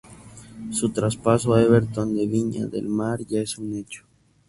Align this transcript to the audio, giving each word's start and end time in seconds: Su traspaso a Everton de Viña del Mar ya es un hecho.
Su 0.71 0.89
traspaso 0.91 1.53
a 1.53 1.61
Everton 1.61 2.15
de 2.15 2.25
Viña 2.25 2.65
del 2.65 2.87
Mar 2.89 3.19
ya 3.23 3.39
es 3.41 3.59
un 3.59 3.75
hecho. 3.75 4.03